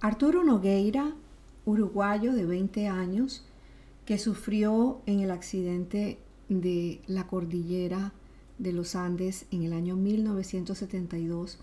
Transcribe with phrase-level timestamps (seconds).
[0.00, 1.14] Arturo, Nogueira,
[1.66, 3.44] uruguayo de 20 años,
[4.06, 6.18] que sufrió en el accidente
[6.48, 8.14] de la cordillera
[8.56, 11.58] de los Andes en el año 1972,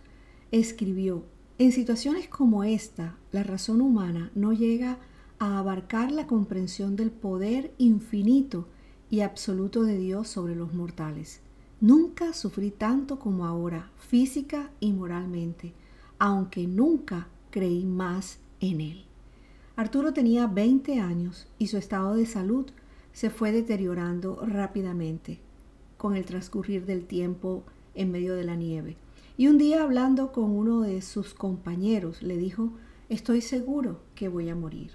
[0.52, 1.24] escribió,
[1.58, 5.00] en situaciones como esta, la razón humana no llega
[5.40, 8.68] a abarcar la comprensión del poder infinito
[9.10, 11.42] y absoluto de Dios sobre los mortales.
[11.84, 15.74] Nunca sufrí tanto como ahora, física y moralmente,
[16.18, 19.04] aunque nunca creí más en Él.
[19.76, 22.68] Arturo tenía 20 años y su estado de salud
[23.12, 25.42] se fue deteriorando rápidamente
[25.98, 28.96] con el transcurrir del tiempo en medio de la nieve.
[29.36, 32.72] Y un día hablando con uno de sus compañeros le dijo,
[33.10, 34.92] estoy seguro que voy a morir.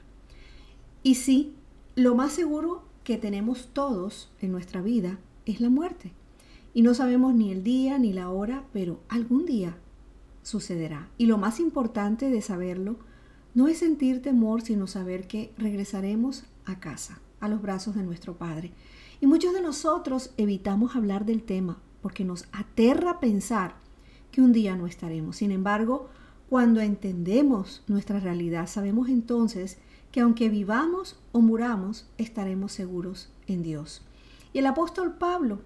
[1.02, 1.52] Y sí,
[1.96, 6.12] lo más seguro que tenemos todos en nuestra vida es la muerte.
[6.78, 9.76] Y no sabemos ni el día ni la hora, pero algún día
[10.44, 11.08] sucederá.
[11.18, 12.94] Y lo más importante de saberlo
[13.52, 18.38] no es sentir temor, sino saber que regresaremos a casa, a los brazos de nuestro
[18.38, 18.70] Padre.
[19.20, 23.74] Y muchos de nosotros evitamos hablar del tema porque nos aterra pensar
[24.30, 25.34] que un día no estaremos.
[25.34, 26.08] Sin embargo,
[26.48, 29.78] cuando entendemos nuestra realidad, sabemos entonces
[30.12, 34.02] que aunque vivamos o muramos, estaremos seguros en Dios.
[34.52, 35.58] Y el apóstol Pablo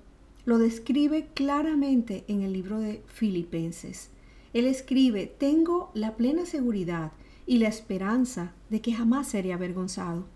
[0.45, 4.11] lo describe claramente en el libro de Filipenses.
[4.53, 7.13] Él escribe, tengo la plena seguridad
[7.47, 10.27] y la esperanza de que jamás seré avergonzado,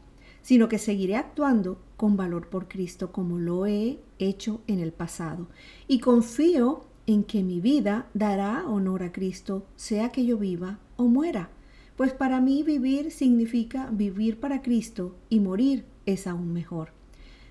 [0.42, 5.48] sino que seguiré actuando con valor por Cristo como lo he hecho en el pasado.
[5.88, 11.04] Y confío en que mi vida dará honor a Cristo, sea que yo viva o
[11.04, 11.50] muera.
[11.96, 16.95] Pues para mí vivir significa vivir para Cristo y morir es aún mejor.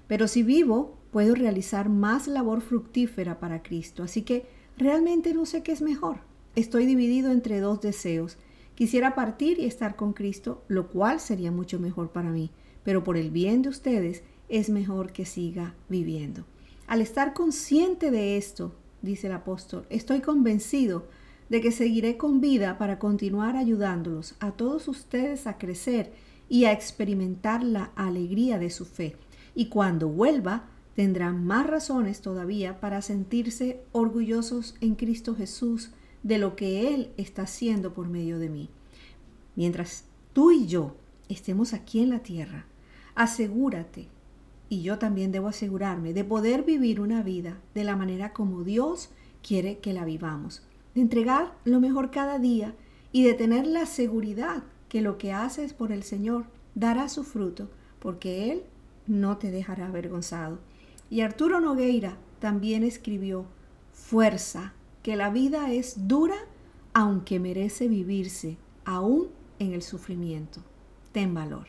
[0.08, 4.04] Pero si vivo, puedo realizar más labor fructífera para Cristo.
[4.04, 4.46] Así que
[4.78, 6.18] realmente no sé qué es mejor.
[6.56, 8.38] Estoy dividido entre dos deseos
[8.76, 12.52] Quisiera partir y estar con Cristo, lo cual sería mucho mejor para mí,
[12.84, 16.46] pero por el bien de ustedes es mejor que siga viviendo.
[16.86, 21.08] Al estar consciente de esto, dice el apóstol, estoy convencido
[21.48, 26.12] de que seguiré con vida para continuar ayudándolos a todos ustedes a crecer
[26.50, 29.16] y a experimentar la alegría de su fe.
[29.56, 35.92] Y cuando vuelva, tendrán más razones todavía para sentirse orgullosos en Cristo Jesús
[36.24, 38.70] de lo que Él está haciendo por medio de mí.
[39.56, 40.96] Mientras tú y yo
[41.30, 42.66] estemos aquí en la tierra,
[43.16, 44.10] asegúrate,
[44.68, 49.10] y yo también debo asegurarme, de poder vivir una vida de la manera como Dios
[49.48, 50.64] quiere que la vivamos,
[50.96, 52.74] de entregar lo mejor cada día
[53.12, 57.70] y de tener la seguridad que lo que haces por el Señor dará su fruto,
[58.00, 58.64] porque Él
[59.08, 60.60] no te dejará avergonzado.
[61.10, 63.46] Y Arturo Nogueira también escribió,
[63.92, 64.74] fuerza,
[65.04, 66.36] que la vida es dura
[66.94, 69.28] aunque merece vivirse aún
[69.60, 70.62] en el sufrimiento.
[71.12, 71.68] Ten valor.